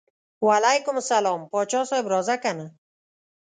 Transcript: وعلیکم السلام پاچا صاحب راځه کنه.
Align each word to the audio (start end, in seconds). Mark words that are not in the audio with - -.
وعلیکم 0.47 0.95
السلام 1.01 1.41
پاچا 1.51 1.81
صاحب 1.89 2.05
راځه 2.13 2.35
کنه. 2.43 2.67